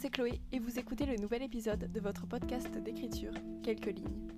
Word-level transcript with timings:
C'est 0.00 0.10
Chloé 0.10 0.40
et 0.52 0.58
vous 0.58 0.78
écoutez 0.78 1.06
le 1.06 1.16
nouvel 1.16 1.42
épisode 1.42 1.92
de 1.92 2.00
votre 2.00 2.26
podcast 2.26 2.70
d'écriture, 2.82 3.32
Quelques 3.62 3.86
lignes. 3.86 4.28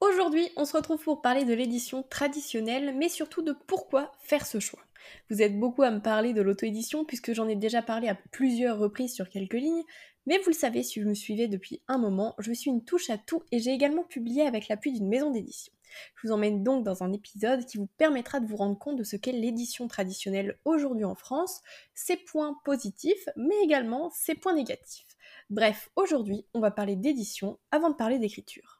Aujourd'hui, 0.00 0.48
on 0.56 0.64
se 0.64 0.76
retrouve 0.76 1.02
pour 1.02 1.20
parler 1.20 1.44
de 1.44 1.52
l'édition 1.52 2.02
traditionnelle, 2.02 2.94
mais 2.96 3.08
surtout 3.08 3.42
de 3.42 3.54
pourquoi 3.66 4.12
faire 4.20 4.46
ce 4.46 4.60
choix. 4.60 4.82
Vous 5.30 5.42
êtes 5.42 5.58
beaucoup 5.58 5.82
à 5.82 5.90
me 5.90 6.00
parler 6.00 6.32
de 6.32 6.42
l'auto-édition 6.42 7.04
puisque 7.04 7.32
j'en 7.32 7.48
ai 7.48 7.56
déjà 7.56 7.82
parlé 7.82 8.08
à 8.08 8.18
plusieurs 8.30 8.78
reprises 8.78 9.14
sur 9.14 9.28
quelques 9.28 9.54
lignes, 9.54 9.84
mais 10.26 10.38
vous 10.38 10.50
le 10.50 10.54
savez 10.54 10.82
si 10.82 11.00
vous 11.00 11.08
me 11.08 11.14
suivez 11.14 11.48
depuis 11.48 11.82
un 11.88 11.98
moment, 11.98 12.34
je 12.38 12.52
suis 12.52 12.70
une 12.70 12.84
touche 12.84 13.10
à 13.10 13.18
tout 13.18 13.42
et 13.52 13.58
j'ai 13.58 13.72
également 13.72 14.04
publié 14.04 14.42
avec 14.46 14.68
l'appui 14.68 14.92
d'une 14.92 15.08
maison 15.08 15.30
d'édition. 15.30 15.72
Je 16.16 16.26
vous 16.26 16.32
emmène 16.32 16.62
donc 16.62 16.84
dans 16.84 17.02
un 17.02 17.12
épisode 17.12 17.64
qui 17.64 17.78
vous 17.78 17.88
permettra 17.98 18.40
de 18.40 18.46
vous 18.46 18.56
rendre 18.56 18.78
compte 18.78 18.96
de 18.96 19.04
ce 19.04 19.16
qu'est 19.16 19.32
l'édition 19.32 19.88
traditionnelle 19.88 20.58
aujourd'hui 20.64 21.04
en 21.04 21.14
France, 21.14 21.62
ses 21.94 22.16
points 22.16 22.58
positifs, 22.64 23.28
mais 23.36 23.56
également 23.62 24.10
ses 24.10 24.34
points 24.34 24.54
négatifs. 24.54 25.06
Bref, 25.50 25.90
aujourd'hui, 25.96 26.44
on 26.54 26.60
va 26.60 26.70
parler 26.70 26.96
d'édition 26.96 27.58
avant 27.70 27.90
de 27.90 27.94
parler 27.94 28.18
d'écriture. 28.18 28.75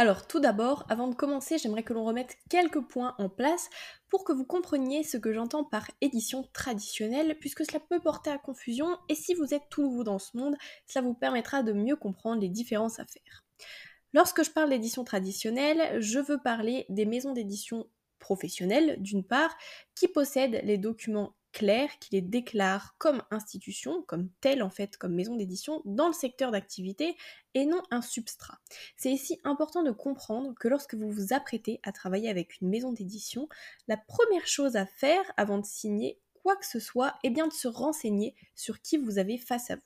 Alors 0.00 0.26
tout 0.26 0.40
d'abord, 0.40 0.86
avant 0.88 1.08
de 1.08 1.14
commencer, 1.14 1.58
j'aimerais 1.58 1.82
que 1.82 1.92
l'on 1.92 2.06
remette 2.06 2.38
quelques 2.48 2.80
points 2.80 3.14
en 3.18 3.28
place 3.28 3.68
pour 4.08 4.24
que 4.24 4.32
vous 4.32 4.46
compreniez 4.46 5.02
ce 5.02 5.18
que 5.18 5.34
j'entends 5.34 5.62
par 5.62 5.90
édition 6.00 6.48
traditionnelle, 6.54 7.36
puisque 7.38 7.66
cela 7.66 7.80
peut 7.80 8.00
porter 8.00 8.30
à 8.30 8.38
confusion, 8.38 8.96
et 9.10 9.14
si 9.14 9.34
vous 9.34 9.52
êtes 9.52 9.68
tout 9.68 9.82
nouveau 9.82 10.02
dans 10.02 10.18
ce 10.18 10.38
monde, 10.38 10.56
cela 10.86 11.04
vous 11.04 11.12
permettra 11.12 11.62
de 11.62 11.74
mieux 11.74 11.96
comprendre 11.96 12.40
les 12.40 12.48
différences 12.48 12.98
à 12.98 13.04
faire. 13.04 13.44
Lorsque 14.14 14.42
je 14.42 14.50
parle 14.50 14.70
d'édition 14.70 15.04
traditionnelle, 15.04 16.00
je 16.00 16.18
veux 16.18 16.38
parler 16.38 16.86
des 16.88 17.04
maisons 17.04 17.34
d'édition 17.34 17.86
professionnelles, 18.20 18.96
d'une 19.02 19.22
part, 19.22 19.54
qui 19.94 20.08
possèdent 20.08 20.62
les 20.64 20.78
documents 20.78 21.34
clair 21.52 21.88
qui 21.98 22.10
les 22.12 22.20
déclare 22.20 22.94
comme 22.98 23.22
institution, 23.30 24.02
comme 24.02 24.28
telle 24.40 24.62
en 24.62 24.70
fait, 24.70 24.96
comme 24.96 25.14
maison 25.14 25.36
d'édition, 25.36 25.82
dans 25.84 26.08
le 26.08 26.14
secteur 26.14 26.50
d'activité 26.50 27.16
et 27.54 27.66
non 27.66 27.82
un 27.90 28.02
substrat. 28.02 28.58
C'est 28.96 29.10
ici 29.10 29.40
important 29.44 29.82
de 29.82 29.90
comprendre 29.90 30.54
que 30.58 30.68
lorsque 30.68 30.94
vous 30.94 31.10
vous 31.10 31.32
apprêtez 31.32 31.80
à 31.82 31.92
travailler 31.92 32.28
avec 32.28 32.60
une 32.60 32.68
maison 32.68 32.92
d'édition, 32.92 33.48
la 33.88 33.96
première 33.96 34.46
chose 34.46 34.76
à 34.76 34.86
faire 34.86 35.24
avant 35.36 35.58
de 35.58 35.66
signer 35.66 36.18
quoi 36.42 36.56
que 36.56 36.66
ce 36.66 36.80
soit 36.80 37.14
est 37.22 37.30
bien 37.30 37.48
de 37.48 37.52
se 37.52 37.68
renseigner 37.68 38.34
sur 38.54 38.80
qui 38.80 38.96
vous 38.96 39.18
avez 39.18 39.38
face 39.38 39.70
à 39.70 39.76
vous. 39.76 39.82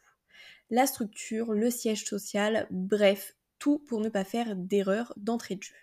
La 0.71 0.87
structure, 0.87 1.53
le 1.53 1.71
siège 1.71 2.05
social, 2.05 2.67
bref, 2.71 3.37
tout 3.59 3.79
pour 3.79 4.01
ne 4.01 4.09
pas 4.09 4.25
faire 4.25 4.57
d'erreur 4.57 5.13
d'entrée 5.17 5.57
de 5.57 5.63
jeu. 5.63 5.75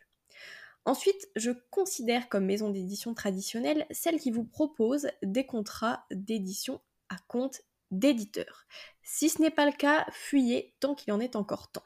Ensuite, 0.85 1.29
je 1.35 1.51
considère 1.69 2.27
comme 2.27 2.45
maison 2.45 2.69
d'édition 2.69 3.13
traditionnelle 3.13 3.85
celle 3.91 4.19
qui 4.19 4.31
vous 4.31 4.43
propose 4.43 5.07
des 5.21 5.45
contrats 5.45 6.05
d'édition 6.11 6.81
à 7.09 7.17
compte 7.27 7.61
d'éditeur. 7.91 8.65
Si 9.03 9.29
ce 9.29 9.41
n'est 9.41 9.51
pas 9.51 9.65
le 9.65 9.73
cas, 9.75 10.07
fuyez 10.11 10.73
tant 10.79 10.95
qu'il 10.95 11.13
en 11.13 11.19
est 11.19 11.35
encore 11.35 11.71
temps. 11.71 11.85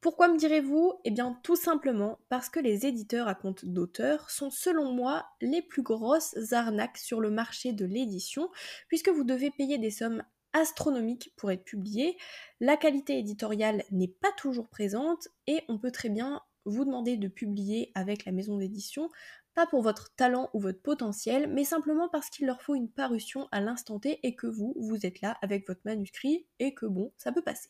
Pourquoi 0.00 0.28
me 0.28 0.38
direz-vous? 0.38 0.94
Eh 1.04 1.10
bien 1.10 1.38
tout 1.42 1.56
simplement 1.56 2.18
parce 2.28 2.48
que 2.48 2.60
les 2.60 2.86
éditeurs 2.86 3.28
à 3.28 3.34
compte 3.34 3.64
d'auteur 3.64 4.30
sont 4.30 4.50
selon 4.50 4.92
moi 4.92 5.26
les 5.40 5.60
plus 5.60 5.82
grosses 5.82 6.52
arnaques 6.52 6.98
sur 6.98 7.20
le 7.20 7.30
marché 7.30 7.72
de 7.72 7.84
l'édition, 7.84 8.48
puisque 8.86 9.08
vous 9.08 9.24
devez 9.24 9.50
payer 9.50 9.76
des 9.78 9.90
sommes 9.90 10.22
astronomiques 10.52 11.32
pour 11.36 11.50
être 11.50 11.64
publié, 11.64 12.16
la 12.60 12.76
qualité 12.76 13.18
éditoriale 13.18 13.84
n'est 13.90 14.08
pas 14.08 14.32
toujours 14.36 14.68
présente 14.68 15.28
et 15.46 15.62
on 15.68 15.78
peut 15.78 15.90
très 15.90 16.08
bien 16.08 16.42
vous 16.64 16.84
demander 16.84 17.16
de 17.16 17.28
publier 17.28 17.92
avec 17.94 18.24
la 18.24 18.32
maison 18.32 18.58
d'édition, 18.58 19.10
pas 19.54 19.66
pour 19.66 19.82
votre 19.82 20.14
talent 20.14 20.50
ou 20.54 20.60
votre 20.60 20.80
potentiel, 20.80 21.48
mais 21.48 21.64
simplement 21.64 22.08
parce 22.08 22.30
qu'il 22.30 22.46
leur 22.46 22.62
faut 22.62 22.76
une 22.76 22.88
parution 22.88 23.48
à 23.50 23.60
l'instant 23.60 23.98
T 23.98 24.20
et 24.22 24.36
que 24.36 24.46
vous, 24.46 24.72
vous 24.78 25.04
êtes 25.04 25.20
là 25.20 25.36
avec 25.42 25.66
votre 25.66 25.80
manuscrit 25.84 26.46
et 26.60 26.74
que 26.74 26.86
bon, 26.86 27.12
ça 27.16 27.32
peut 27.32 27.42
passer. 27.42 27.68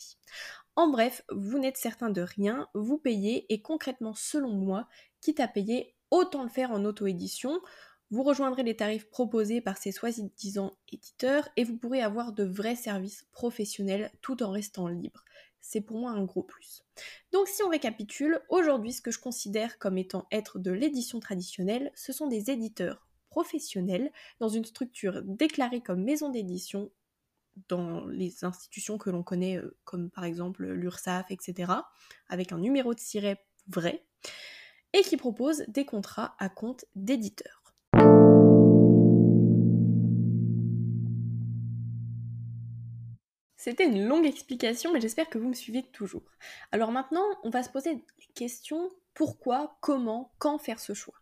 En 0.77 0.91
bref, 0.91 1.23
vous 1.31 1.59
n'êtes 1.59 1.79
certain 1.79 2.11
de 2.11 2.21
rien, 2.21 2.69
vous 2.75 2.99
payez 2.99 3.51
et 3.53 3.63
concrètement, 3.63 4.13
selon 4.15 4.53
moi, 4.53 4.87
quitte 5.23 5.41
à 5.41 5.49
payer, 5.49 5.95
autant 6.11 6.43
le 6.43 6.51
faire 6.51 6.73
en 6.73 6.85
auto-édition. 6.85 7.59
Vous 8.11 8.23
rejoindrez 8.23 8.65
les 8.65 8.77
tarifs 8.77 9.09
proposés 9.09 9.61
par 9.61 9.79
ces 9.79 9.93
soi-disant 9.93 10.73
éditeurs 10.93 11.49
et 11.57 11.65
vous 11.65 11.77
pourrez 11.77 12.03
avoir 12.03 12.33
de 12.33 12.45
vrais 12.45 12.77
services 12.77 13.27
professionnels 13.33 14.11
tout 14.21 14.43
en 14.43 14.51
restant 14.51 14.89
libre 14.89 15.25
c'est 15.61 15.81
pour 15.81 15.99
moi 15.99 16.13
un 16.13 16.25
gros 16.25 16.43
plus. 16.43 16.85
Donc 17.33 17.49
si 17.49 17.63
on 17.63 17.69
récapitule, 17.69 18.41
aujourd'hui 18.49 18.93
ce 18.93 19.03
que 19.03 19.11
je 19.11 19.19
considère 19.19 19.79
comme 19.79 19.99
étant 19.99 20.27
être 20.31 20.59
de 20.59 20.71
l'édition 20.71 21.21
traditionnelle, 21.21 21.93
ce 21.95 22.13
sont 22.13 22.27
des 22.27 22.51
éditeurs 22.51 23.09
professionnels 23.31 24.11
dans 24.41 24.49
une 24.49 24.65
structure 24.65 25.23
déclarée 25.23 25.81
comme 25.81 26.03
maison 26.03 26.31
d'édition 26.31 26.91
dans 27.69 28.07
les 28.07 28.45
institutions 28.45 28.99
que 28.99 29.11
l'on 29.11 29.23
connaît 29.23 29.57
euh, 29.57 29.77
comme 29.85 30.11
par 30.11 30.25
exemple 30.25 30.65
l'URSSAF, 30.65 31.31
etc., 31.31 31.73
avec 32.29 32.53
un 32.53 32.59
numéro 32.59 32.95
de 32.95 33.01
SIREP 33.01 33.41
vrai, 33.67 34.07
et 34.93 35.03
qui 35.03 35.17
proposent 35.17 35.65
des 35.69 35.85
contrats 35.85 36.37
à 36.39 36.49
compte 36.49 36.85
d'éditeurs. 36.95 37.58
C'était 43.69 43.85
une 43.85 44.07
longue 44.07 44.25
explication, 44.25 44.95
mais 44.95 45.01
j'espère 45.03 45.29
que 45.29 45.37
vous 45.37 45.51
me 45.51 45.53
suivez 45.53 45.83
toujours. 45.83 46.23
Alors 46.73 46.91
maintenant, 46.91 47.27
on 47.43 47.51
va 47.51 47.63
se 47.63 47.69
poser 47.69 47.97
les 47.97 48.27
questions 48.35 48.89
pourquoi, 49.13 49.77
comment, 49.83 50.33
quand 50.39 50.57
faire 50.57 50.81
ce 50.81 50.95
choix? 50.95 51.17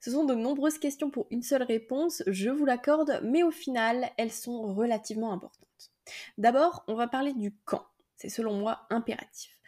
Ce 0.00 0.10
sont 0.10 0.24
de 0.24 0.34
nombreuses 0.34 0.78
questions 0.78 1.10
pour 1.10 1.28
une 1.30 1.44
seule 1.44 1.62
réponse, 1.62 2.24
je 2.26 2.50
vous 2.50 2.64
l'accorde, 2.64 3.20
mais 3.22 3.44
au 3.44 3.52
final, 3.52 4.10
elles 4.18 4.32
sont 4.32 4.74
relativement 4.74 5.32
importantes. 5.32 5.92
D'abord, 6.38 6.82
on 6.88 6.96
va 6.96 7.06
parler 7.06 7.34
du 7.34 7.54
quand. 7.64 7.86
C'est 8.16 8.28
selon 8.28 8.54
moi 8.54 8.84
impératif. 8.90 9.60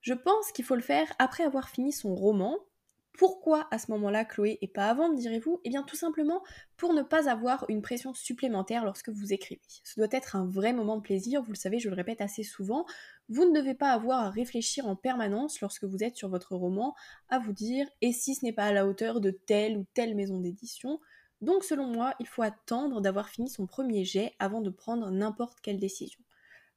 Je 0.00 0.14
pense 0.14 0.52
qu'il 0.52 0.64
faut 0.64 0.76
le 0.76 0.80
faire 0.80 1.12
après 1.18 1.44
avoir 1.44 1.68
fini 1.68 1.92
son 1.92 2.14
roman, 2.14 2.56
pourquoi 3.16 3.68
à 3.70 3.78
ce 3.78 3.90
moment-là, 3.92 4.24
Chloé, 4.24 4.58
et 4.60 4.66
pas 4.66 4.88
avant, 4.88 5.08
me 5.08 5.16
direz-vous? 5.16 5.60
Eh 5.64 5.70
bien 5.70 5.84
tout 5.84 5.96
simplement 5.96 6.42
pour 6.76 6.94
ne 6.94 7.02
pas 7.02 7.30
avoir 7.30 7.64
une 7.68 7.80
pression 7.80 8.12
supplémentaire 8.12 8.84
lorsque 8.84 9.08
vous 9.08 9.32
écrivez. 9.32 9.62
Ce 9.84 9.98
doit 9.98 10.08
être 10.10 10.34
un 10.34 10.46
vrai 10.46 10.72
moment 10.72 10.96
de 10.96 11.02
plaisir, 11.02 11.40
vous 11.42 11.52
le 11.52 11.56
savez, 11.56 11.78
je 11.78 11.88
le 11.88 11.94
répète 11.94 12.20
assez 12.20 12.42
souvent. 12.42 12.86
Vous 13.28 13.44
ne 13.44 13.56
devez 13.56 13.74
pas 13.74 13.92
avoir 13.92 14.20
à 14.20 14.30
réfléchir 14.30 14.86
en 14.88 14.96
permanence 14.96 15.60
lorsque 15.60 15.84
vous 15.84 16.02
êtes 16.02 16.16
sur 16.16 16.28
votre 16.28 16.56
roman 16.56 16.94
à 17.28 17.38
vous 17.38 17.52
dire 17.52 17.86
et 18.00 18.12
si 18.12 18.34
ce 18.34 18.44
n'est 18.44 18.52
pas 18.52 18.64
à 18.64 18.72
la 18.72 18.86
hauteur 18.86 19.20
de 19.20 19.30
telle 19.30 19.78
ou 19.78 19.86
telle 19.94 20.16
maison 20.16 20.40
d'édition? 20.40 21.00
Donc 21.40 21.62
selon 21.62 21.86
moi, 21.86 22.14
il 22.18 22.26
faut 22.26 22.42
attendre 22.42 23.00
d'avoir 23.00 23.28
fini 23.28 23.48
son 23.48 23.66
premier 23.66 24.04
jet 24.04 24.34
avant 24.40 24.60
de 24.60 24.70
prendre 24.70 25.10
n'importe 25.10 25.60
quelle 25.60 25.78
décision. 25.78 26.20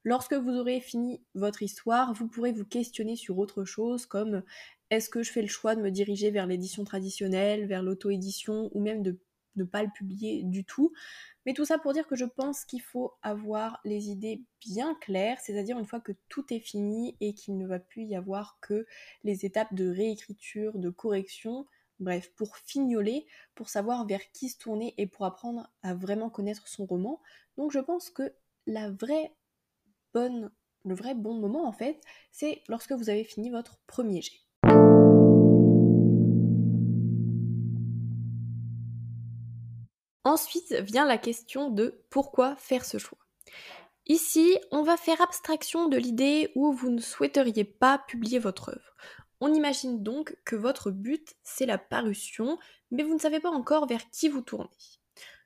Lorsque 0.04 0.34
vous 0.34 0.52
aurez 0.52 0.80
fini 0.80 1.22
votre 1.36 1.64
histoire, 1.64 2.14
vous 2.14 2.28
pourrez 2.28 2.54
vous 2.54 2.64
questionner 2.64 3.18
sur 3.18 3.38
autre 3.40 3.66
chose 3.66 4.06
comme 4.06 4.42
est-ce 4.90 5.10
que 5.10 5.24
je 5.24 5.32
fais 5.32 5.42
le 5.42 5.48
choix 5.48 5.76
de 5.76 5.82
me 5.82 5.92
diriger 5.92 6.32
vers 6.32 6.48
l'édition 6.48 6.84
traditionnelle, 6.84 7.66
vers 7.66 7.84
l'auto-édition 7.84 8.70
ou 8.74 8.82
même 8.82 9.04
de 9.04 9.20
ne 9.56 9.64
pas 9.64 9.84
le 9.84 9.90
publier 9.94 10.44
du 10.44 10.64
tout? 10.64 10.94
Mais 11.46 11.54
tout 11.54 11.66
ça 11.66 11.78
pour 11.78 11.94
dire 11.94 12.08
que 12.08 12.16
je 12.16 12.26
pense 12.26 12.66
qu'il 12.66 12.82
faut 12.82 13.14
avoir 13.22 13.80
les 13.86 14.10
idées 14.10 14.44
bien 14.60 14.96
claires, 14.96 15.40
c'est-à-dire 15.40 15.80
une 15.80 15.86
fois 15.86 16.02
que 16.02 16.12
tout 16.28 16.54
est 16.54 16.60
fini 16.60 17.16
et 17.22 17.34
qu'il 17.34 17.58
ne 17.58 17.66
va 17.66 17.80
plus 17.80 18.04
y 18.04 18.16
avoir 18.16 18.60
que 18.62 18.86
les 19.24 19.46
étapes 19.46 19.74
de 19.74 19.90
réécriture, 19.90 20.78
de 20.78 20.90
correction, 20.90 21.66
bref, 22.00 22.32
pour 22.36 22.58
fignoler, 22.58 23.26
pour 23.56 23.70
savoir 23.70 24.06
vers 24.06 24.32
qui 24.32 24.50
se 24.50 24.58
tourner 24.58 24.94
et 24.98 25.08
pour 25.08 25.26
apprendre 25.26 25.72
à 25.84 25.96
vraiment 25.96 26.30
connaître 26.30 26.68
son 26.68 26.86
roman. 26.86 27.22
Donc 27.58 27.72
je 27.72 27.80
pense 27.80 28.10
que 28.10 28.34
le 28.66 28.90
vrai 28.92 29.34
bon 30.14 31.34
moment 31.34 31.66
en 31.66 31.72
fait, 31.74 32.02
c'est 32.32 32.62
lorsque 32.68 32.92
vous 32.92 33.10
avez 33.10 33.24
fini 33.24 33.50
votre 33.50 33.80
premier 33.88 34.22
jet. 34.22 34.47
Ensuite 40.28 40.74
vient 40.74 41.06
la 41.06 41.18
question 41.18 41.70
de 41.70 42.04
pourquoi 42.10 42.58
faire 42.58 42.84
ce 42.84 42.98
choix. 42.98 43.18
Ici, 44.08 44.60
on 44.72 44.84
va 44.84 44.98
faire 44.98 45.22
abstraction 45.22 45.88
de 45.88 45.96
l'idée 45.96 46.52
où 46.56 46.74
vous 46.74 46.90
ne 46.90 47.00
souhaiteriez 47.00 47.64
pas 47.64 47.98
publier 47.98 48.38
votre 48.38 48.72
œuvre. 48.72 48.98
On 49.40 49.54
imagine 49.54 50.04
donc 50.04 50.36
que 50.44 50.58
votre 50.58 50.92
but, 50.92 51.34
c'est 51.44 51.66
la 51.66 51.78
parution, 51.78 52.60
mais 52.92 53.04
vous 53.04 53.14
ne 53.14 53.20
savez 53.20 53.40
pas 53.40 53.52
encore 53.52 53.88
vers 53.88 54.10
qui 54.10 54.28
vous 54.28 54.42
tournez. 54.42 54.68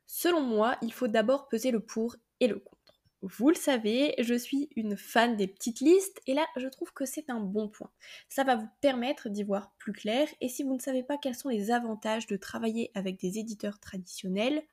Selon 0.07 0.41
moi, 0.41 0.77
il 0.81 0.91
faut 0.91 1.07
d'abord 1.07 1.47
peser 1.47 1.69
le 1.69 1.81
pour 1.81 2.15
et 2.39 2.47
le 2.47 2.57
contre. 2.57 2.80
Vous 3.21 3.49
le 3.49 3.55
savez, 3.55 4.15
je 4.17 4.33
suis 4.33 4.69
une 4.75 4.97
fan 4.97 5.37
des 5.37 5.45
petites 5.45 5.79
listes 5.79 6.19
et 6.25 6.33
là 6.33 6.45
je 6.57 6.67
trouve 6.67 6.91
que 6.91 7.05
c'est 7.05 7.29
un 7.29 7.39
bon 7.39 7.69
point. 7.69 7.91
Ça 8.29 8.43
va 8.43 8.55
vous 8.55 8.69
permettre 8.81 9.29
d'y 9.29 9.43
voir 9.43 9.71
plus 9.77 9.93
clair 9.93 10.27
et 10.41 10.49
si 10.49 10.63
vous 10.63 10.73
ne 10.73 10.79
savez 10.79 11.03
pas 11.03 11.17
quels 11.17 11.35
sont 11.35 11.49
les 11.49 11.69
avantages 11.69 12.25
de 12.25 12.35
travailler 12.35 12.89
avec 12.95 13.19
des 13.19 13.37
éditeurs 13.37 13.79
traditionnels, 13.79 14.63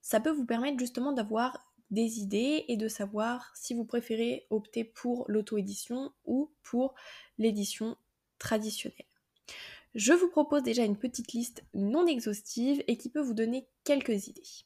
ça 0.00 0.18
peut 0.18 0.30
vous 0.30 0.46
permettre 0.46 0.78
justement 0.78 1.12
d'avoir 1.12 1.74
des 1.90 2.20
idées 2.20 2.64
et 2.68 2.76
de 2.78 2.88
savoir 2.88 3.52
si 3.54 3.74
vous 3.74 3.84
préférez 3.84 4.46
opter 4.48 4.84
pour 4.84 5.26
l'auto-édition 5.28 6.10
ou 6.24 6.50
pour 6.62 6.94
l'édition 7.36 7.96
traditionnelle. 8.38 9.06
Je 9.94 10.12
vous 10.12 10.28
propose 10.28 10.62
déjà 10.62 10.84
une 10.84 10.96
petite 10.96 11.32
liste 11.34 11.64
non 11.74 12.06
exhaustive 12.06 12.82
et 12.88 12.96
qui 12.96 13.10
peut 13.10 13.20
vous 13.20 13.34
donner 13.34 13.68
quelques 13.84 14.26
idées. 14.26 14.64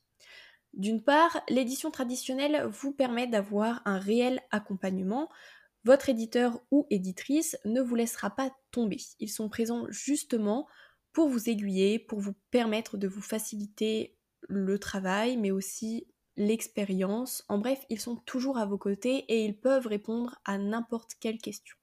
D'une 0.79 1.03
part, 1.03 1.43
l'édition 1.49 1.91
traditionnelle 1.91 2.65
vous 2.71 2.93
permet 2.93 3.27
d'avoir 3.27 3.83
un 3.85 3.99
réel 3.99 4.41
accompagnement. 4.53 5.29
Votre 5.85 6.09
éditeur 6.09 6.61
ou 6.71 6.87
éditrice 6.89 7.59
ne 7.65 7.81
vous 7.81 7.97
laissera 7.97 8.31
pas 8.31 8.51
tomber. 8.71 8.99
Ils 9.19 9.31
sont 9.31 9.49
présents 9.49 9.87
justement 9.89 10.69
pour 11.13 11.29
vous 11.29 11.51
aiguiller, 11.51 11.99
pour 11.99 12.21
vous 12.21 12.35
permettre 12.53 12.97
de 12.97 13.09
vous 13.09 13.21
faciliter 13.21 14.17
le 14.43 14.79
travail, 14.79 15.37
mais 15.37 15.51
aussi 15.51 16.07
l'expérience. 16.37 17.45
En 17.49 17.59
bref, 17.59 17.85
ils 17.91 18.01
sont 18.01 18.15
toujours 18.15 18.57
à 18.57 18.67
vos 18.67 18.79
côtés 18.79 19.25
et 19.29 19.45
ils 19.45 19.59
peuvent 19.59 19.89
répondre 19.89 20.41
à 20.45 20.59
n'importe 20.59 21.15
quelle 21.19 21.39
question. 21.39 21.77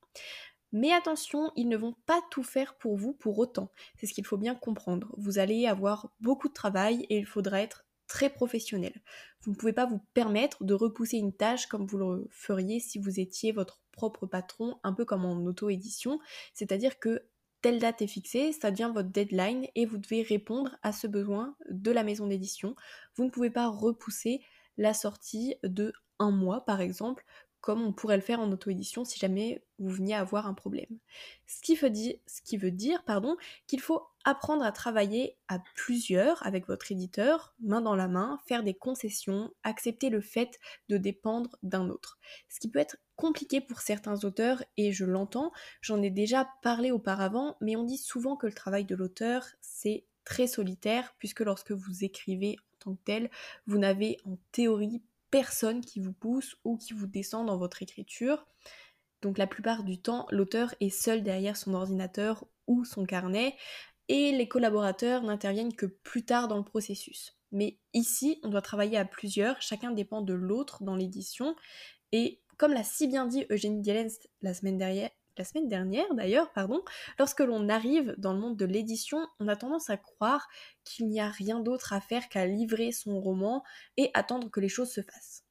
Mais 0.72 0.94
attention, 0.94 1.52
ils 1.58 1.68
ne 1.68 1.78
vont 1.78 1.96
pas 2.06 2.22
tout 2.32 2.44
faire 2.44 2.78
pour 2.78 2.96
vous 2.96 3.14
pour 3.14 3.38
autant. 3.40 3.72
C'est 3.98 4.08
ce 4.08 4.14
qu'il 4.14 4.26
faut 4.26 4.38
bien 4.38 4.56
comprendre. 4.56 5.14
Vous 5.18 5.38
allez 5.38 5.68
avoir 5.68 6.14
beaucoup 6.22 6.48
de 6.48 6.54
travail 6.54 7.06
et 7.10 7.18
il 7.18 7.26
faudra 7.26 7.62
être 7.62 7.86
très 8.08 8.30
professionnel. 8.30 8.94
Vous 9.42 9.52
ne 9.52 9.56
pouvez 9.56 9.74
pas 9.74 9.86
vous 9.86 10.00
permettre 10.14 10.64
de 10.64 10.74
repousser 10.74 11.18
une 11.18 11.34
tâche 11.34 11.68
comme 11.68 11.86
vous 11.86 11.98
le 11.98 12.28
feriez 12.32 12.80
si 12.80 13.00
vous 13.00 13.20
étiez 13.20 13.52
votre 13.52 13.82
propre 13.92 14.26
patron, 14.26 14.78
un 14.84 14.94
peu 14.94 15.06
comme 15.06 15.26
en 15.26 15.46
auto-édition. 15.46 16.20
C'est-à-dire 16.54 17.00
que 17.00 17.24
telle 17.62 17.80
date 17.80 18.02
est 18.02 18.08
fixée, 18.08 18.52
ça 18.52 18.70
devient 18.72 18.92
votre 18.94 19.10
deadline 19.10 19.68
et 19.76 19.86
vous 19.86 19.98
devez 19.98 20.22
répondre 20.22 20.78
à 20.84 20.92
ce 20.92 21.08
besoin 21.08 21.56
de 21.70 21.92
la 21.92 22.04
maison 22.04 22.28
d'édition. 22.28 22.76
Vous 23.16 23.24
ne 23.24 23.30
pouvez 23.30 23.50
pas 23.50 23.68
repousser 23.68 24.42
la 24.78 24.94
sortie 24.94 25.56
de 25.64 25.94
un 26.20 26.32
mois 26.32 26.64
par 26.64 26.80
exemple 26.80 27.26
comme 27.62 27.82
on 27.82 27.94
pourrait 27.94 28.18
le 28.18 28.22
faire 28.22 28.40
en 28.40 28.52
auto-édition 28.52 29.04
si 29.04 29.18
jamais 29.18 29.66
vous 29.80 29.90
veniez 29.90 30.14
à 30.14 30.20
avoir 30.20 30.46
un 30.46 30.54
problème. 30.54 31.00
Ce 31.48 31.62
qui 31.64 31.76
veut 31.76 31.90
dire, 31.90 32.16
ce 32.28 32.44
qui 32.44 32.58
veut 32.58 32.70
dire 32.70 33.04
pardon, 33.06 33.36
qu'il 33.66 33.82
faut 33.82 34.04
apprendre 34.26 34.66
à 34.66 34.72
travailler 34.72 35.38
à 35.48 35.60
plusieurs 35.76 36.46
avec 36.46 36.68
votre 36.68 36.92
éditeur, 36.92 37.54
main 37.60 37.80
dans 37.80 37.96
la 37.96 38.08
main, 38.08 38.40
faire 38.48 38.64
des 38.64 38.74
concessions, 38.74 39.52
accepter 39.64 40.10
le 40.10 40.20
fait 40.20 40.60
de 40.90 40.98
dépendre 40.98 41.58
d'un 41.62 41.90
autre. 41.90 42.20
Ce 42.50 42.60
qui 42.60 42.70
peut 42.70 42.80
être 42.80 42.98
compliqué 43.16 43.62
pour 43.62 43.80
certains 43.80 44.26
auteurs, 44.26 44.64
et 44.78 44.92
je 44.92 45.06
l'entends, 45.06 45.52
j'en 45.80 46.02
ai 46.02 46.10
déjà 46.10 46.50
parlé 46.64 46.92
auparavant, 46.92 47.56
mais 47.62 47.76
on 47.76 47.84
dit 47.84 48.00
souvent 48.00 48.36
que 48.36 48.48
le 48.48 48.54
travail 48.54 48.84
de 48.84 48.96
l'auteur, 48.96 49.46
c'est 49.62 50.06
très 50.26 50.48
solitaire, 50.48 51.14
puisque 51.20 51.42
lorsque 51.42 51.72
vous 51.72 52.04
écrivez 52.04 52.58
en 52.60 52.78
tant 52.80 52.96
que 52.96 53.04
tel, 53.06 53.30
vous 53.68 53.78
n'avez 53.78 54.18
en 54.26 54.38
théorie 54.52 55.04
personne 55.30 55.82
qui 55.82 56.00
vous 56.00 56.14
pousse 56.14 56.58
ou 56.64 56.78
qui 56.78 56.94
vous 56.94 57.08
descend 57.08 57.46
dans 57.46 57.58
votre 57.58 57.84
écriture. 57.84 58.48
Donc 59.22 59.38
la 59.38 59.48
plupart 59.48 59.84
du 59.84 60.00
temps, 60.00 60.26
l'auteur 60.32 60.74
est 60.80 60.90
seul 60.90 61.22
derrière 61.22 61.58
son 61.58 61.74
ordinateur 61.74 62.46
ou 62.68 62.86
son 62.86 63.06
carnet 63.06 63.56
et 64.08 64.32
les 64.32 64.48
collaborateurs 64.48 65.24
n'interviennent 65.24 65.76
que 65.76 65.86
plus 65.86 66.26
tard 66.26 66.48
dans 66.48 66.58
le 66.58 66.64
processus. 66.64 67.38
Mais 67.52 67.80
ici, 67.94 68.40
on 68.44 68.50
doit 68.50 68.62
travailler 68.62 68.98
à 68.98 69.06
plusieurs, 69.06 69.62
chacun 69.62 69.92
dépend 69.92 70.22
de 70.22 70.34
l'autre 70.34 70.84
dans 70.84 70.96
l'édition 70.96 71.56
et 72.12 72.42
comme 72.58 72.74
l'a 72.74 72.84
si 72.84 73.08
bien 73.08 73.26
dit 73.26 73.46
Eugénie 73.50 73.82
Dielens 73.82 74.20
la 74.42 74.54
semaine 74.54 74.78
dernière, 74.78 75.10
la 75.38 75.44
semaine 75.44 75.68
dernière 75.68 76.14
d'ailleurs, 76.16 76.52
pardon, 76.54 76.82
lorsque 77.20 77.42
l'on 77.42 77.68
arrive 77.68 78.16
dans 78.18 78.34
le 78.34 78.40
monde 78.40 78.58
de 78.58 78.66
l'édition, 78.66 79.28
on 79.40 79.48
a 79.48 79.56
tendance 79.56 79.90
à 79.90 79.98
croire 79.98 80.48
qu'il 80.84 81.10
n'y 81.10 81.20
a 81.20 81.30
rien 81.30 81.60
d'autre 81.60 81.94
à 81.94 82.00
faire 82.00 82.30
qu'à 82.30 82.46
livrer 82.46 82.92
son 82.92 83.20
roman 83.20 83.64
et 83.98 84.12
attendre 84.14 84.50
que 84.50 84.60
les 84.60 84.70
choses 84.70 84.92
se 84.92 85.02
fassent. 85.02 85.44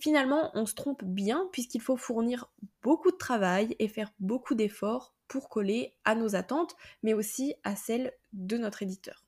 Finalement, 0.00 0.50
on 0.54 0.66
se 0.66 0.74
trompe 0.74 1.04
bien 1.04 1.48
puisqu'il 1.52 1.82
faut 1.82 1.96
fournir 1.96 2.50
beaucoup 2.82 3.10
de 3.10 3.16
travail 3.16 3.76
et 3.78 3.86
faire 3.86 4.12
beaucoup 4.18 4.54
d'efforts 4.54 5.14
pour 5.30 5.48
coller 5.48 5.94
à 6.04 6.16
nos 6.16 6.34
attentes, 6.34 6.76
mais 7.04 7.14
aussi 7.14 7.54
à 7.62 7.76
celles 7.76 8.12
de 8.32 8.58
notre 8.58 8.82
éditeur. 8.82 9.24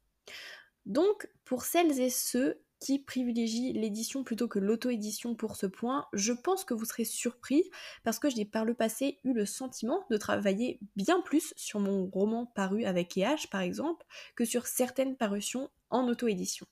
Donc, 0.85 1.31
pour 1.45 1.63
celles 1.63 2.01
et 2.01 2.11
ceux 2.11 2.61
qui 2.81 2.99
privilégie 2.99 3.73
l'édition 3.73 4.25
plutôt 4.25 4.49
que 4.49 4.59
l'auto-édition 4.59 5.37
pour 5.37 5.55
ce 5.55 5.67
point, 5.67 6.09
je 6.13 6.33
pense 6.33 6.65
que 6.65 6.75
vous 6.75 6.85
serez 6.85 7.05
surpris 7.05 7.71
parce 8.03 8.19
que 8.19 8.29
j'ai 8.29 8.45
par 8.45 8.65
le 8.65 8.75
passé 8.75 9.21
eu 9.23 9.33
le 9.33 9.47
sentiment 9.47 10.05
de 10.11 10.17
travailler 10.17 10.81
bien 10.97 11.21
plus 11.21 11.55
sur 11.57 11.79
mon 11.79 12.07
roman 12.07 12.47
paru 12.47 12.85
avec 12.85 13.17
EH 13.17 13.47
par 13.53 13.61
exemple 13.61 14.05
que 14.35 14.45
sur 14.45 14.67
certaines 14.67 15.17
parutions 15.17 15.71
en 15.91 16.09
auto-édition. 16.09 16.67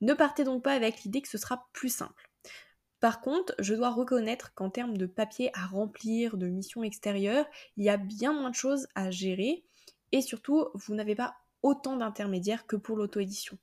Ne 0.00 0.14
partez 0.14 0.42
donc 0.42 0.64
pas 0.64 0.72
avec 0.72 1.04
l'idée 1.04 1.22
que 1.22 1.28
ce 1.28 1.38
sera 1.38 1.68
plus 1.72 1.94
simple. 1.94 2.28
Par 3.00 3.20
contre, 3.20 3.54
je 3.58 3.74
dois 3.74 3.90
reconnaître 3.90 4.54
qu'en 4.54 4.70
termes 4.70 4.96
de 4.96 5.06
papier 5.06 5.50
à 5.54 5.66
remplir, 5.66 6.36
de 6.36 6.48
missions 6.48 6.82
extérieures, 6.82 7.46
il 7.76 7.84
y 7.84 7.90
a 7.90 7.96
bien 7.96 8.32
moins 8.32 8.50
de 8.50 8.54
choses 8.54 8.88
à 8.94 9.10
gérer 9.10 9.64
et 10.12 10.22
surtout, 10.22 10.68
vous 10.74 10.94
n'avez 10.94 11.14
pas 11.14 11.36
autant 11.62 11.96
d'intermédiaires 11.96 12.66
que 12.66 12.76
pour 12.76 12.96
l'auto-édition. 12.96 13.58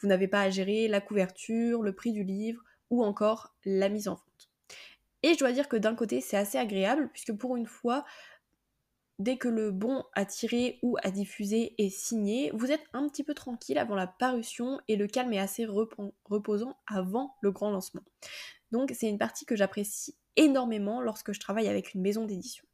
Vous 0.00 0.08
n'avez 0.08 0.28
pas 0.28 0.42
à 0.42 0.50
gérer 0.50 0.88
la 0.88 1.00
couverture, 1.00 1.82
le 1.82 1.94
prix 1.94 2.12
du 2.12 2.24
livre 2.24 2.62
ou 2.90 3.04
encore 3.04 3.54
la 3.64 3.88
mise 3.88 4.08
en 4.08 4.14
vente. 4.14 4.50
Et 5.22 5.34
je 5.34 5.38
dois 5.38 5.52
dire 5.52 5.68
que 5.68 5.76
d'un 5.76 5.94
côté, 5.94 6.20
c'est 6.20 6.36
assez 6.36 6.58
agréable 6.58 7.08
puisque 7.12 7.32
pour 7.32 7.56
une 7.56 7.66
fois, 7.66 8.04
dès 9.18 9.38
que 9.38 9.48
le 9.48 9.70
bon 9.70 10.04
à 10.12 10.26
tirer 10.26 10.78
ou 10.82 10.96
à 11.02 11.10
diffuser 11.10 11.74
est 11.78 11.88
signé, 11.88 12.50
vous 12.52 12.70
êtes 12.70 12.84
un 12.92 13.08
petit 13.08 13.24
peu 13.24 13.32
tranquille 13.32 13.78
avant 13.78 13.94
la 13.94 14.06
parution 14.06 14.80
et 14.88 14.96
le 14.96 15.06
calme 15.06 15.32
est 15.32 15.38
assez 15.38 15.64
reposant 15.64 16.76
avant 16.86 17.36
le 17.40 17.52
grand 17.52 17.70
lancement. 17.70 18.02
Donc 18.74 18.90
c'est 18.92 19.08
une 19.08 19.18
partie 19.18 19.44
que 19.44 19.54
j'apprécie 19.54 20.16
énormément 20.34 21.00
lorsque 21.00 21.32
je 21.32 21.38
travaille 21.38 21.68
avec 21.68 21.94
une 21.94 22.00
maison 22.00 22.24
d'édition. 22.24 22.66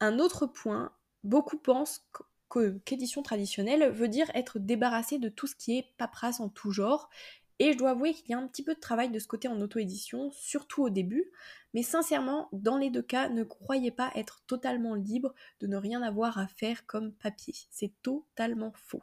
Un 0.00 0.18
autre 0.18 0.44
point, 0.44 0.92
beaucoup 1.24 1.56
pensent 1.56 2.06
qu'édition 2.84 3.22
traditionnelle 3.22 3.90
veut 3.90 4.08
dire 4.08 4.30
être 4.34 4.58
débarrassé 4.58 5.18
de 5.18 5.30
tout 5.30 5.46
ce 5.46 5.54
qui 5.54 5.78
est 5.78 5.86
paperasse 5.96 6.40
en 6.40 6.50
tout 6.50 6.72
genre. 6.72 7.08
Et 7.58 7.72
je 7.72 7.78
dois 7.78 7.92
avouer 7.92 8.12
qu'il 8.12 8.28
y 8.28 8.34
a 8.34 8.38
un 8.38 8.46
petit 8.46 8.62
peu 8.62 8.74
de 8.74 8.80
travail 8.80 9.08
de 9.08 9.18
ce 9.18 9.26
côté 9.26 9.48
en 9.48 9.58
auto-édition, 9.62 10.30
surtout 10.30 10.82
au 10.82 10.90
début. 10.90 11.32
Mais 11.72 11.82
sincèrement, 11.82 12.50
dans 12.52 12.76
les 12.76 12.90
deux 12.90 13.00
cas, 13.00 13.30
ne 13.30 13.44
croyez 13.44 13.90
pas 13.90 14.12
être 14.14 14.42
totalement 14.46 14.94
libre 14.94 15.34
de 15.60 15.66
ne 15.66 15.78
rien 15.78 16.02
avoir 16.02 16.36
à 16.36 16.48
faire 16.48 16.84
comme 16.84 17.14
papier. 17.14 17.54
C'est 17.70 17.94
totalement 18.02 18.74
faux. 18.74 19.02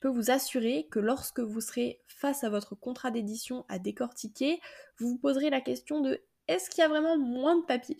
Peux 0.00 0.08
vous 0.08 0.30
assurer 0.30 0.88
que 0.90 0.98
lorsque 0.98 1.40
vous 1.40 1.60
serez 1.60 2.02
face 2.06 2.44
à 2.44 2.50
votre 2.50 2.74
contrat 2.74 3.10
d'édition 3.10 3.64
à 3.68 3.78
décortiquer, 3.78 4.60
vous 4.98 5.08
vous 5.08 5.18
poserez 5.18 5.50
la 5.50 5.60
question 5.60 6.00
de 6.00 6.20
est-ce 6.48 6.70
qu'il 6.70 6.82
y 6.82 6.84
a 6.84 6.88
vraiment 6.88 7.18
moins 7.18 7.56
de 7.56 7.64
papier 7.64 7.96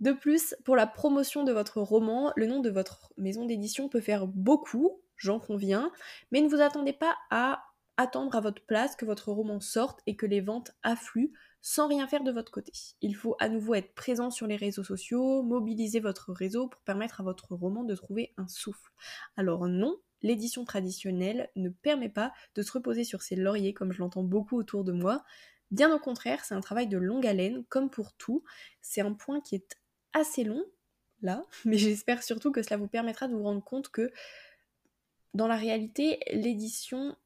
de 0.00 0.10
plus, 0.10 0.56
pour 0.64 0.74
la 0.74 0.88
promotion 0.88 1.44
de 1.44 1.52
votre 1.52 1.80
roman, 1.80 2.32
le 2.34 2.46
nom 2.46 2.58
de 2.58 2.70
votre 2.70 3.12
maison 3.18 3.46
d'édition 3.46 3.88
peut 3.88 4.00
faire 4.00 4.26
beaucoup, 4.26 5.00
j'en 5.16 5.38
conviens, 5.38 5.92
mais 6.32 6.40
ne 6.40 6.48
vous 6.48 6.60
attendez 6.60 6.92
pas 6.92 7.14
à 7.30 7.62
attendre 7.96 8.34
à 8.34 8.40
votre 8.40 8.66
place 8.66 8.96
que 8.96 9.04
votre 9.04 9.30
roman 9.30 9.60
sorte 9.60 10.00
et 10.06 10.16
que 10.16 10.26
les 10.26 10.40
ventes 10.40 10.72
affluent 10.82 11.32
sans 11.60 11.86
rien 11.86 12.08
faire 12.08 12.24
de 12.24 12.32
votre 12.32 12.50
côté. 12.50 12.72
Il 13.00 13.14
faut 13.14 13.36
à 13.38 13.48
nouveau 13.48 13.74
être 13.74 13.94
présent 13.94 14.30
sur 14.32 14.48
les 14.48 14.56
réseaux 14.56 14.82
sociaux, 14.82 15.44
mobiliser 15.44 16.00
votre 16.00 16.32
réseau 16.32 16.66
pour 16.66 16.80
permettre 16.82 17.20
à 17.20 17.24
votre 17.24 17.54
roman 17.54 17.84
de 17.84 17.94
trouver 17.94 18.34
un 18.36 18.48
souffle. 18.48 18.90
Alors 19.36 19.68
non, 19.68 19.96
l'édition 20.22 20.64
traditionnelle 20.64 21.50
ne 21.56 21.68
permet 21.68 22.08
pas 22.08 22.32
de 22.54 22.62
se 22.62 22.72
reposer 22.72 23.04
sur 23.04 23.22
ses 23.22 23.36
lauriers 23.36 23.74
comme 23.74 23.92
je 23.92 23.98
l'entends 23.98 24.22
beaucoup 24.22 24.56
autour 24.56 24.84
de 24.84 24.92
moi. 24.92 25.24
Bien 25.70 25.94
au 25.94 25.98
contraire, 25.98 26.44
c'est 26.44 26.54
un 26.54 26.60
travail 26.60 26.86
de 26.86 26.98
longue 26.98 27.26
haleine, 27.26 27.64
comme 27.68 27.90
pour 27.90 28.12
tout. 28.12 28.44
C'est 28.80 29.00
un 29.00 29.14
point 29.14 29.40
qui 29.40 29.54
est 29.54 29.78
assez 30.12 30.44
long, 30.44 30.64
là, 31.22 31.44
mais 31.64 31.78
j'espère 31.78 32.22
surtout 32.22 32.52
que 32.52 32.62
cela 32.62 32.76
vous 32.76 32.88
permettra 32.88 33.28
de 33.28 33.34
vous 33.34 33.42
rendre 33.42 33.64
compte 33.64 33.88
que 33.88 34.10
dans 35.34 35.46
la 35.46 35.56
réalité, 35.56 36.20
l'édition, 36.30 37.16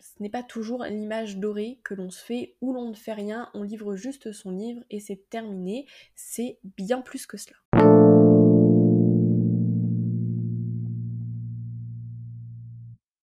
ce 0.00 0.20
n'est 0.20 0.30
pas 0.30 0.42
toujours 0.42 0.84
l'image 0.84 1.36
dorée 1.36 1.80
que 1.84 1.94
l'on 1.94 2.10
se 2.10 2.22
fait, 2.22 2.56
où 2.60 2.72
l'on 2.72 2.90
ne 2.90 2.94
fait 2.94 3.12
rien, 3.12 3.48
on 3.54 3.62
livre 3.62 3.94
juste 3.94 4.32
son 4.32 4.50
livre 4.50 4.82
et 4.90 4.98
c'est 4.98 5.30
terminé, 5.30 5.86
c'est 6.16 6.58
bien 6.64 7.00
plus 7.00 7.26
que 7.26 7.36
cela. 7.36 7.56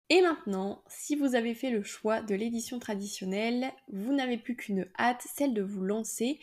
Et 0.09 0.21
maintenant, 0.23 0.83
si 0.87 1.15
vous 1.15 1.35
avez 1.35 1.53
fait 1.53 1.69
le 1.69 1.83
choix 1.83 2.21
de 2.21 2.33
l'édition 2.33 2.79
traditionnelle, 2.79 3.71
vous 3.93 4.11
n'avez 4.13 4.37
plus 4.37 4.55
qu'une 4.55 4.89
hâte, 4.97 5.23
celle 5.35 5.53
de 5.53 5.61
vous 5.61 5.83
lancer 5.83 6.39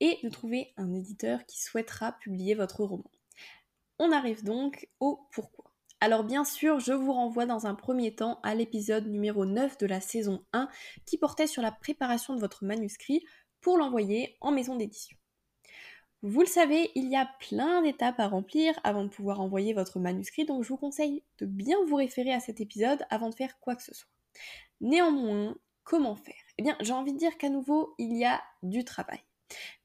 et 0.00 0.18
de 0.22 0.30
trouver 0.30 0.72
un 0.78 0.94
éditeur 0.94 1.44
qui 1.44 1.60
souhaitera 1.60 2.12
publier 2.12 2.54
votre 2.54 2.82
roman. 2.82 3.10
On 3.98 4.10
arrive 4.10 4.42
donc 4.42 4.88
au 5.00 5.20
pourquoi. 5.32 5.70
Alors 6.00 6.24
bien 6.24 6.46
sûr, 6.46 6.80
je 6.80 6.94
vous 6.94 7.12
renvoie 7.12 7.44
dans 7.44 7.66
un 7.66 7.74
premier 7.74 8.14
temps 8.14 8.40
à 8.42 8.54
l'épisode 8.54 9.06
numéro 9.06 9.44
9 9.44 9.76
de 9.76 9.86
la 9.86 10.00
saison 10.00 10.42
1 10.54 10.70
qui 11.04 11.18
portait 11.18 11.46
sur 11.46 11.60
la 11.60 11.72
préparation 11.72 12.34
de 12.34 12.40
votre 12.40 12.64
manuscrit 12.64 13.22
pour 13.60 13.76
l'envoyer 13.76 14.38
en 14.40 14.50
maison 14.50 14.76
d'édition. 14.76 15.19
Vous 16.22 16.40
le 16.40 16.46
savez, 16.46 16.90
il 16.94 17.08
y 17.08 17.16
a 17.16 17.30
plein 17.38 17.80
d'étapes 17.80 18.20
à 18.20 18.28
remplir 18.28 18.78
avant 18.84 19.04
de 19.04 19.08
pouvoir 19.08 19.40
envoyer 19.40 19.72
votre 19.72 19.98
manuscrit, 19.98 20.44
donc 20.44 20.62
je 20.62 20.68
vous 20.68 20.76
conseille 20.76 21.22
de 21.38 21.46
bien 21.46 21.78
vous 21.86 21.96
référer 21.96 22.32
à 22.32 22.40
cet 22.40 22.60
épisode 22.60 23.02
avant 23.08 23.30
de 23.30 23.34
faire 23.34 23.58
quoi 23.58 23.74
que 23.74 23.82
ce 23.82 23.94
soit. 23.94 24.10
Néanmoins, 24.82 25.56
comment 25.82 26.16
faire? 26.16 26.34
Eh 26.58 26.62
bien, 26.62 26.76
j'ai 26.80 26.92
envie 26.92 27.14
de 27.14 27.18
dire 27.18 27.38
qu'à 27.38 27.48
nouveau, 27.48 27.94
il 27.98 28.16
y 28.18 28.26
a 28.26 28.42
du 28.62 28.84
travail. 28.84 29.20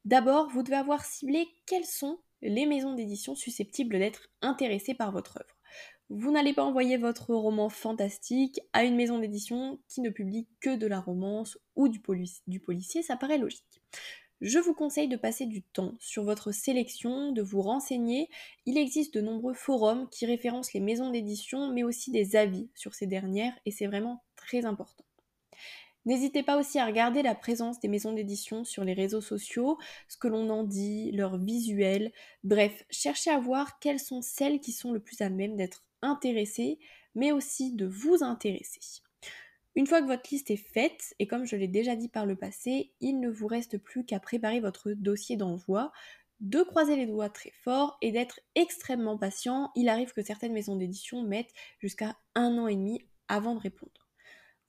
D'abord, 0.04 0.50
vous 0.50 0.62
devez 0.62 0.76
avoir 0.76 1.06
ciblé 1.06 1.48
quelles 1.64 1.86
sont 1.86 2.18
les 2.42 2.66
maisons 2.66 2.92
d'édition 2.92 3.34
susceptibles 3.34 3.98
d'être 3.98 4.28
intéressées 4.42 4.94
par 4.94 5.12
votre 5.12 5.38
œuvre. 5.38 5.56
Vous 6.08 6.30
n'allez 6.30 6.52
pas 6.52 6.62
envoyer 6.62 6.98
votre 6.98 7.34
roman 7.34 7.68
fantastique 7.68 8.60
à 8.72 8.84
une 8.84 8.94
maison 8.94 9.18
d'édition 9.18 9.80
qui 9.88 10.02
ne 10.02 10.10
publie 10.10 10.46
que 10.60 10.76
de 10.76 10.86
la 10.86 11.00
romance 11.00 11.58
ou 11.74 11.88
du, 11.88 12.00
policier, 12.00 13.02
ça 13.02 13.16
paraît 13.16 13.38
logique. 13.38 13.82
Je 14.42 14.58
vous 14.58 14.74
conseille 14.74 15.08
de 15.08 15.16
passer 15.16 15.46
du 15.46 15.62
temps 15.62 15.94
sur 15.98 16.22
votre 16.22 16.52
sélection, 16.52 17.32
de 17.32 17.40
vous 17.40 17.62
renseigner. 17.62 18.28
Il 18.66 18.76
existe 18.76 19.14
de 19.14 19.22
nombreux 19.22 19.54
forums 19.54 20.08
qui 20.10 20.26
référencent 20.26 20.74
les 20.74 20.80
maisons 20.80 21.10
d'édition, 21.10 21.72
mais 21.72 21.84
aussi 21.84 22.10
des 22.10 22.36
avis 22.36 22.68
sur 22.74 22.94
ces 22.94 23.06
dernières, 23.06 23.54
et 23.64 23.70
c'est 23.70 23.86
vraiment 23.86 24.22
très 24.36 24.66
important. 24.66 25.04
N'hésitez 26.04 26.42
pas 26.42 26.58
aussi 26.58 26.78
à 26.78 26.86
regarder 26.86 27.22
la 27.22 27.34
présence 27.34 27.80
des 27.80 27.88
maisons 27.88 28.12
d'édition 28.12 28.64
sur 28.64 28.84
les 28.84 28.92
réseaux 28.92 29.22
sociaux, 29.22 29.78
ce 30.06 30.18
que 30.18 30.28
l'on 30.28 30.50
en 30.50 30.64
dit, 30.64 31.10
leurs 31.12 31.38
visuels, 31.38 32.12
bref, 32.44 32.84
cherchez 32.90 33.30
à 33.30 33.40
voir 33.40 33.78
quelles 33.80 33.98
sont 33.98 34.22
celles 34.22 34.60
qui 34.60 34.70
sont 34.70 34.92
le 34.92 35.00
plus 35.00 35.20
à 35.22 35.30
même 35.30 35.56
d'être 35.56 35.82
intéressées, 36.02 36.78
mais 37.14 37.32
aussi 37.32 37.72
de 37.72 37.86
vous 37.86 38.22
intéresser. 38.22 39.02
Une 39.76 39.86
fois 39.86 40.00
que 40.00 40.06
votre 40.06 40.30
liste 40.30 40.50
est 40.50 40.56
faite, 40.56 41.14
et 41.18 41.26
comme 41.26 41.44
je 41.44 41.54
l'ai 41.54 41.68
déjà 41.68 41.96
dit 41.96 42.08
par 42.08 42.24
le 42.24 42.34
passé, 42.34 42.94
il 43.00 43.20
ne 43.20 43.28
vous 43.28 43.46
reste 43.46 43.76
plus 43.76 44.06
qu'à 44.06 44.18
préparer 44.18 44.58
votre 44.58 44.92
dossier 44.92 45.36
d'envoi, 45.36 45.92
de 46.40 46.62
croiser 46.62 46.96
les 46.96 47.06
doigts 47.06 47.28
très 47.28 47.52
fort 47.62 47.98
et 48.00 48.10
d'être 48.10 48.40
extrêmement 48.54 49.18
patient. 49.18 49.70
Il 49.76 49.90
arrive 49.90 50.14
que 50.14 50.22
certaines 50.22 50.54
maisons 50.54 50.76
d'édition 50.76 51.22
mettent 51.22 51.52
jusqu'à 51.78 52.16
un 52.34 52.56
an 52.56 52.68
et 52.68 52.74
demi 52.74 53.06
avant 53.28 53.54
de 53.54 53.60
répondre. 53.60 54.08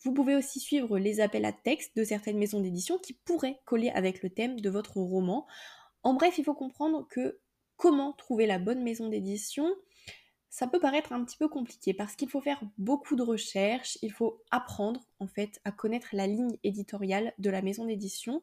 Vous 0.04 0.14
pouvez 0.14 0.36
aussi 0.36 0.60
suivre 0.60 1.00
les 1.00 1.22
appels 1.22 1.46
à 1.46 1.54
texte 1.54 1.96
de 1.96 2.04
certaines 2.04 2.38
maisons 2.38 2.60
d'édition 2.60 2.98
qui 2.98 3.14
pourraient 3.14 3.62
coller 3.66 3.90
avec 3.90 4.22
le 4.22 4.30
thème 4.30 4.60
de 4.60 4.70
votre 4.70 4.98
roman. 4.98 5.48
En 6.04 6.14
bref, 6.16 6.38
il 6.38 6.44
faut 6.44 6.54
comprendre 6.54 7.08
que 7.10 7.40
comment 7.78 8.12
trouver 8.12 8.46
la 8.46 8.60
bonne 8.60 8.84
maison 8.84 9.08
d'édition, 9.08 9.74
ça 10.58 10.66
peut 10.66 10.80
paraître 10.80 11.14
un 11.14 11.24
petit 11.24 11.38
peu 11.38 11.48
compliqué 11.48 11.94
parce 11.94 12.16
qu'il 12.16 12.30
faut 12.30 12.42
faire 12.42 12.60
beaucoup 12.80 13.16
de 13.16 13.22
recherches, 13.22 14.00
il 14.02 14.12
faut 14.12 14.42
apprendre 14.50 15.06
en 15.20 15.28
fait 15.28 15.62
à 15.66 15.72
connaître 15.72 16.08
la 16.14 16.26
ligne 16.26 16.58
éditoriale 16.64 17.32
de 17.38 17.52
la 17.52 17.62
maison 17.62 17.86
d'édition. 17.86 18.42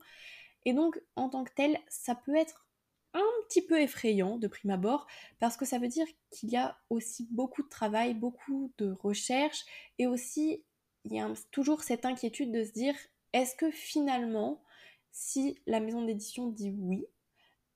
Et 0.65 0.75
donc 0.75 1.03
en 1.17 1.29
tant 1.29 1.43
que 1.43 1.53
tel, 1.57 1.77
ça 1.89 2.15
peut 2.15 2.37
être 2.37 2.69
un 3.15 3.25
petit 3.49 3.63
peu 3.63 3.81
effrayant 3.81 4.39
de 4.39 4.47
prime 4.47 4.71
abord 4.71 5.09
parce 5.41 5.57
que 5.57 5.65
ça 5.65 5.81
veut 5.81 5.89
dire 5.89 6.07
qu'il 6.31 6.51
y 6.51 6.57
a 6.57 6.79
aussi 6.89 7.27
beaucoup 7.33 7.65
de 7.65 7.69
travail, 7.69 8.15
beaucoup 8.15 8.73
de 8.79 8.93
recherches 8.93 9.65
et 9.99 10.07
aussi 10.07 10.63
il 11.03 11.15
y 11.15 11.21
a 11.21 11.29
toujours 11.51 11.83
cette 11.83 12.05
inquiétude 12.05 12.53
de 12.53 12.63
se 12.63 12.71
dire 12.71 12.95
est-ce 13.33 13.57
que 13.57 13.73
finalement 13.73 14.63
si 15.11 15.59
la 15.67 15.81
maison 15.81 16.05
d'édition 16.05 16.47
dit 16.47 16.77
oui, 16.79 17.07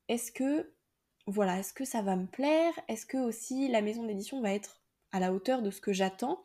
est-ce 0.06 0.30
que 0.30 0.72
voilà, 1.28 1.58
est-ce 1.58 1.74
que 1.74 1.84
ça 1.84 2.00
va 2.00 2.16
me 2.16 2.26
plaire? 2.26 2.72
Est-ce 2.88 3.04
que 3.04 3.18
aussi 3.18 3.68
la 3.68 3.82
maison 3.82 4.04
d'édition 4.04 4.40
va 4.40 4.54
être 4.54 4.80
à 5.12 5.20
la 5.20 5.34
hauteur 5.34 5.60
de 5.60 5.70
ce 5.70 5.80
que 5.80 5.92
j'attends? 5.92 6.42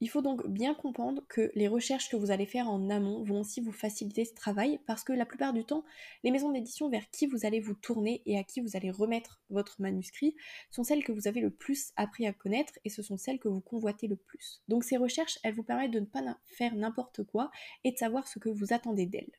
Il 0.00 0.08
faut 0.08 0.22
donc 0.22 0.46
bien 0.46 0.74
comprendre 0.74 1.22
que 1.28 1.50
les 1.54 1.68
recherches 1.68 2.08
que 2.08 2.16
vous 2.16 2.30
allez 2.30 2.46
faire 2.46 2.70
en 2.70 2.88
amont 2.88 3.22
vont 3.24 3.40
aussi 3.40 3.60
vous 3.60 3.72
faciliter 3.72 4.24
ce 4.24 4.32
travail 4.32 4.80
parce 4.86 5.04
que 5.04 5.12
la 5.12 5.26
plupart 5.26 5.52
du 5.52 5.64
temps, 5.64 5.84
les 6.22 6.30
maisons 6.30 6.52
d'édition 6.52 6.88
vers 6.88 7.10
qui 7.10 7.26
vous 7.26 7.44
allez 7.44 7.60
vous 7.60 7.74
tourner 7.74 8.22
et 8.24 8.38
à 8.38 8.44
qui 8.44 8.60
vous 8.60 8.76
allez 8.76 8.90
remettre 8.90 9.42
votre 9.50 9.82
manuscrit 9.82 10.36
sont 10.70 10.84
celles 10.84 11.04
que 11.04 11.12
vous 11.12 11.28
avez 11.28 11.40
le 11.40 11.50
plus 11.50 11.92
appris 11.96 12.26
à 12.26 12.32
connaître 12.32 12.78
et 12.86 12.90
ce 12.90 13.02
sont 13.02 13.18
celles 13.18 13.40
que 13.40 13.48
vous 13.48 13.60
convoitez 13.60 14.06
le 14.06 14.16
plus. 14.16 14.62
Donc 14.68 14.84
ces 14.84 14.96
recherches, 14.96 15.38
elles 15.42 15.54
vous 15.54 15.64
permettent 15.64 15.90
de 15.90 16.00
ne 16.00 16.06
pas 16.06 16.22
faire 16.44 16.76
n'importe 16.76 17.24
quoi 17.24 17.50
et 17.84 17.92
de 17.92 17.98
savoir 17.98 18.26
ce 18.26 18.38
que 18.38 18.48
vous 18.48 18.72
attendez 18.72 19.04
d'elles. 19.04 19.32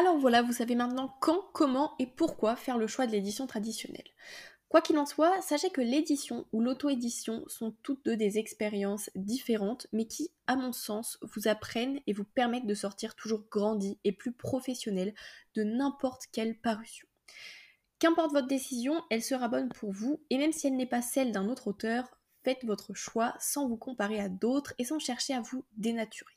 Alors 0.00 0.16
voilà, 0.16 0.40
vous 0.40 0.54
savez 0.54 0.76
maintenant 0.76 1.14
quand, 1.20 1.50
comment 1.52 1.92
et 1.98 2.06
pourquoi 2.06 2.56
faire 2.56 2.78
le 2.78 2.86
choix 2.86 3.06
de 3.06 3.12
l'édition 3.12 3.46
traditionnelle. 3.46 4.08
Quoi 4.70 4.80
qu'il 4.80 4.96
en 4.96 5.04
soit, 5.04 5.42
sachez 5.42 5.68
que 5.68 5.82
l'édition 5.82 6.46
ou 6.52 6.62
l'auto-édition 6.62 7.44
sont 7.48 7.76
toutes 7.82 8.06
deux 8.06 8.16
des 8.16 8.38
expériences 8.38 9.10
différentes, 9.14 9.88
mais 9.92 10.06
qui, 10.06 10.30
à 10.46 10.56
mon 10.56 10.72
sens, 10.72 11.18
vous 11.20 11.48
apprennent 11.48 12.00
et 12.06 12.14
vous 12.14 12.24
permettent 12.24 12.66
de 12.66 12.72
sortir 12.72 13.14
toujours 13.14 13.44
grandi 13.50 13.98
et 14.04 14.12
plus 14.12 14.32
professionnel 14.32 15.12
de 15.54 15.64
n'importe 15.64 16.22
quelle 16.32 16.58
parution. 16.58 17.06
Qu'importe 17.98 18.32
votre 18.32 18.48
décision, 18.48 19.02
elle 19.10 19.22
sera 19.22 19.48
bonne 19.48 19.68
pour 19.68 19.92
vous, 19.92 20.22
et 20.30 20.38
même 20.38 20.54
si 20.54 20.66
elle 20.66 20.76
n'est 20.76 20.86
pas 20.86 21.02
celle 21.02 21.30
d'un 21.30 21.50
autre 21.50 21.68
auteur, 21.68 22.08
faites 22.42 22.64
votre 22.64 22.94
choix 22.94 23.34
sans 23.38 23.68
vous 23.68 23.76
comparer 23.76 24.18
à 24.18 24.30
d'autres 24.30 24.72
et 24.78 24.84
sans 24.84 24.98
chercher 24.98 25.34
à 25.34 25.42
vous 25.42 25.66
dénaturer. 25.76 26.32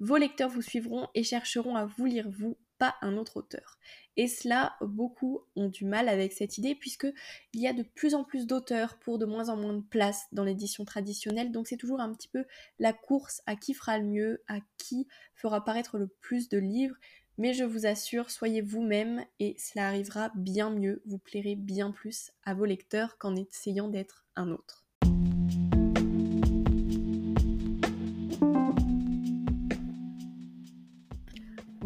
Vos 0.00 0.16
lecteurs 0.16 0.50
vous 0.50 0.62
suivront 0.62 1.06
et 1.14 1.22
chercheront 1.22 1.76
à 1.76 1.84
vous 1.84 2.06
lire 2.06 2.28
vous 2.28 2.56
pas 2.78 2.96
un 3.02 3.16
autre 3.16 3.38
auteur. 3.38 3.78
Et 4.16 4.28
cela, 4.28 4.76
beaucoup 4.80 5.42
ont 5.56 5.68
du 5.68 5.84
mal 5.84 6.08
avec 6.08 6.32
cette 6.32 6.58
idée 6.58 6.74
puisque 6.74 7.06
il 7.52 7.60
y 7.60 7.68
a 7.68 7.72
de 7.72 7.82
plus 7.82 8.14
en 8.14 8.24
plus 8.24 8.46
d'auteurs 8.46 8.98
pour 8.98 9.18
de 9.18 9.26
moins 9.26 9.48
en 9.48 9.56
moins 9.56 9.74
de 9.74 9.82
place 9.82 10.26
dans 10.32 10.44
l'édition 10.44 10.84
traditionnelle. 10.84 11.52
Donc 11.52 11.68
c'est 11.68 11.76
toujours 11.76 12.00
un 12.00 12.12
petit 12.12 12.28
peu 12.28 12.44
la 12.78 12.92
course 12.92 13.42
à 13.46 13.56
qui 13.56 13.74
fera 13.74 13.98
le 13.98 14.06
mieux, 14.06 14.42
à 14.48 14.58
qui 14.76 15.06
fera 15.34 15.64
paraître 15.64 15.98
le 15.98 16.08
plus 16.08 16.48
de 16.48 16.58
livres. 16.58 16.96
Mais 17.36 17.54
je 17.54 17.62
vous 17.62 17.86
assure, 17.86 18.30
soyez 18.30 18.60
vous-même 18.60 19.24
et 19.38 19.54
cela 19.58 19.86
arrivera 19.86 20.32
bien 20.34 20.70
mieux, 20.70 21.02
vous 21.06 21.18
plairez 21.18 21.54
bien 21.54 21.92
plus 21.92 22.32
à 22.42 22.54
vos 22.54 22.64
lecteurs 22.64 23.16
qu'en 23.18 23.36
essayant 23.36 23.86
d'être 23.86 24.26
un 24.34 24.50
autre. 24.50 24.87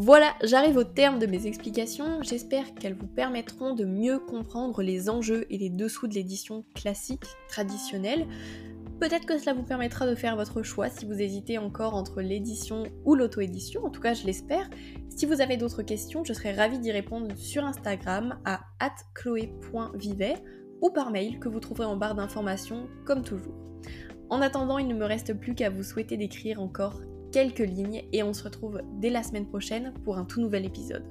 Voilà, 0.05 0.35
j'arrive 0.43 0.79
au 0.79 0.83
terme 0.83 1.21
de 1.21 1.27
mes 1.27 1.47
explications. 1.47 2.25
J'espère 2.25 2.75
qu'elles 2.75 2.97
vous 2.97 3.07
permettront 3.07 3.73
de 3.73 3.85
mieux 3.85 4.19
comprendre 4.19 4.83
les 4.83 5.09
enjeux 5.09 5.47
et 5.49 5.59
les 5.59 5.71
dessous 5.71 6.09
de 6.09 6.15
l'édition 6.15 6.65
classique, 6.75 7.23
traditionnelle. 7.49 8.27
Peut-être 8.99 9.27
que 9.27 9.39
cela 9.39 9.55
vous 9.55 9.63
permettra 9.63 10.05
de 10.09 10.17
faire 10.17 10.35
votre 10.35 10.65
choix 10.65 10.89
si 10.89 11.07
vous 11.07 11.23
hésitez 11.23 11.57
encore 11.57 11.95
entre 11.95 12.21
l'édition 12.21 12.83
ou 13.05 13.15
l'auto-édition, 13.15 13.85
en 13.85 13.91
tout 13.91 14.01
cas 14.01 14.13
je 14.13 14.27
l'espère. 14.27 14.69
Si 15.09 15.25
vous 15.25 15.41
avez 15.41 15.57
d'autres 15.57 15.85
questions, 15.85 16.25
je 16.25 16.33
serai 16.33 16.51
ravie 16.51 16.81
d'y 16.81 16.91
répondre 16.91 17.29
sur 17.37 17.65
Instagram 17.65 18.41
à 18.45 18.59
chloé.vivet 19.15 20.35
ou 20.81 20.91
par 20.91 21.13
mail 21.13 21.39
que 21.39 21.49
vous 21.49 21.61
trouverez 21.61 21.87
en 21.87 21.97
barre 21.97 22.17
d'informations 22.17 22.89
comme 23.05 23.23
toujours. 23.23 23.55
En 24.31 24.41
attendant, 24.41 24.79
il 24.79 24.89
ne 24.89 24.95
me 24.95 25.05
reste 25.05 25.33
plus 25.39 25.55
qu'à 25.55 25.71
vous 25.71 25.85
souhaiter 25.85 26.17
d'écrire 26.17 26.61
encore 26.61 27.03
quelques 27.33 27.59
lignes 27.59 28.05
et 28.13 28.23
on 28.23 28.33
se 28.33 28.45
retrouve 28.45 28.81
dès 29.01 29.11
la 29.11 29.23
semaine 29.23 29.47
prochaine 29.47 29.93
pour 30.05 30.19
un 30.19 30.25
tout 30.25 30.41
nouvel 30.41 30.65
épisode. 30.65 31.05